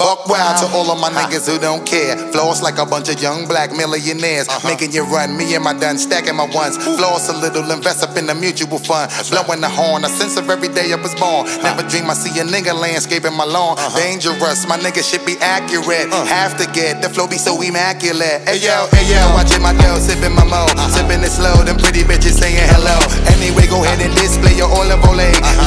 [0.00, 1.28] Buck wild to all of my uh-huh.
[1.28, 2.16] niggas who don't care.
[2.32, 4.48] Floss like a bunch of young black millionaires.
[4.48, 4.64] Uh-huh.
[4.64, 6.80] Making you run, me and my done, stacking my ones.
[6.80, 9.12] Floss a little, invest up in the mutual fund.
[9.28, 11.44] Blowing the horn, a sense of every day I was born.
[11.60, 13.76] Never dream I see a nigga landscaping my lawn.
[13.76, 13.92] Uh-huh.
[14.00, 16.08] Dangerous, my nigga should be accurate.
[16.08, 16.24] Uh.
[16.24, 18.48] Have to get the flow be so immaculate.
[18.48, 20.64] Hey yo, hey yo, watching my dough, sipping my mo.
[20.96, 22.96] Sipping it slow, them pretty bitches saying hello.
[23.36, 25.20] Anyway, go ahead and display your olive oil.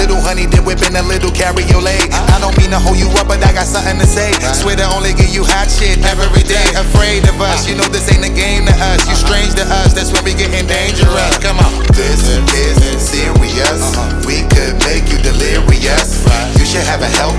[0.04, 2.12] Little honey dip whipping a little cabriolet.
[2.12, 4.36] I don't mean to hold you up, but I got something to say.
[4.52, 6.68] Swear to only give you hot shit every day.
[6.76, 9.08] Afraid of us, you know this ain't a game to us.
[9.08, 11.40] You strange to us, that's when we getting dangerous.
[11.40, 11.88] Come on.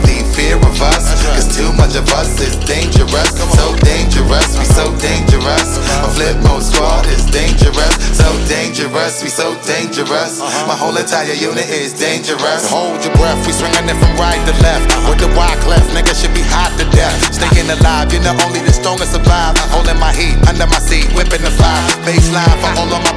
[0.04, 1.24] Healthy fear of us.
[1.24, 3.30] Cause too much of us is dangerous.
[3.56, 5.68] So dangerous, we so dangerous.
[6.04, 7.94] A Flipmode squad is dangerous.
[8.12, 10.40] So dangerous, we so dangerous.
[10.40, 10.66] Uh-huh.
[10.68, 12.68] My whole entire unit is dangerous.
[12.68, 14.84] Hold your breath, we swinging it from right to left.
[15.08, 17.16] With the wide cleft, nigga should be hot to death.
[17.32, 19.56] Staying alive, you're not only the strongest survive.
[19.72, 21.80] Holding my heat under my seat, whipping the fire.
[22.04, 23.13] Baseline for all of my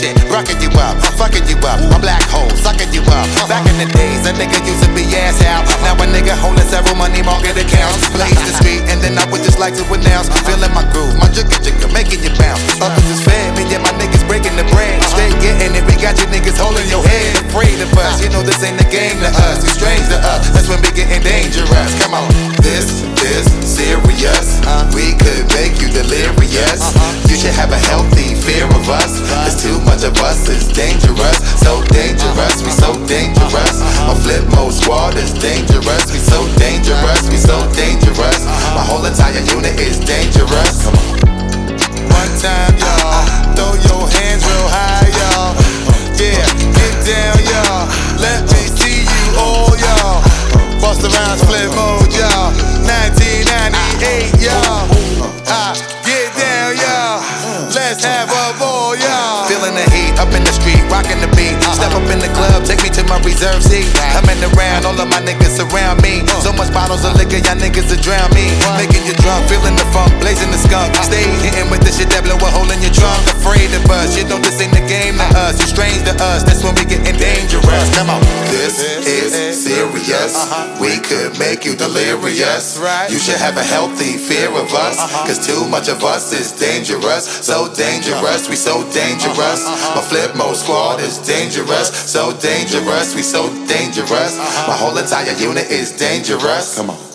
[0.00, 1.76] shit, rocking you up, I'm fucking you up.
[1.92, 3.28] A black hole, sucking you up.
[3.44, 5.68] Back in the days, a nigga used to be ass out.
[5.84, 8.08] Now a nigga holding several money market accounts.
[8.16, 10.32] Blaze the street, and then I would just like to announce.
[10.48, 12.64] Feeling my groove, my jigga jigga, making you bounce.
[12.80, 14.96] Others is fed, me and my niggas breaking the bread.
[15.04, 17.36] Stay getting it, we got you niggas holding your head.
[17.52, 19.60] Afraid of us, you know this ain't a game to us.
[19.60, 21.92] You strange to us, that's when we getting dangerous.
[22.00, 22.28] Come on,
[22.64, 24.64] this is serious.
[24.64, 26.80] Uh, we could make you delirious.
[26.80, 27.28] Uh-huh.
[27.28, 29.20] You should have a healthy fear of us.
[29.28, 31.38] Cause too much of us is dangerous.
[31.60, 33.76] So dangerous, we so dangerous.
[34.08, 36.04] A flip mode squad is dangerous.
[36.12, 38.40] We so dangerous, we so dangerous.
[38.74, 40.84] My whole entire unit is dangerous.
[40.84, 41.20] Come on.
[42.10, 42.69] One time,
[58.02, 59.44] have a ball, y'all.
[59.46, 61.52] Feeling the heat up in the street, rocking the beat.
[61.76, 63.86] Step up in the club, take me to my reserve seat.
[64.16, 66.24] Coming around, all of my niggas surround me.
[66.40, 68.48] So much bottles of liquor, y'all niggas to drown me.
[68.80, 70.79] Making you drunk, feeling the funk, blazing the skunk.
[76.20, 77.96] Us, that's when we getting dangerous.
[77.96, 78.20] Come on.
[78.52, 78.76] This
[79.08, 80.36] is serious.
[80.36, 80.76] Uh-huh.
[80.80, 82.76] We could make you delirious.
[83.08, 85.00] You should have a healthy fear of us.
[85.00, 85.26] Uh-huh.
[85.26, 87.24] Cause too much of us is dangerous.
[87.24, 89.64] So dangerous, we so dangerous.
[89.64, 89.96] Uh-huh.
[89.96, 91.88] My Flipmode squad is dangerous.
[91.88, 94.36] So dangerous, we so dangerous.
[94.68, 96.76] My whole entire unit is dangerous.
[96.76, 97.09] Come on.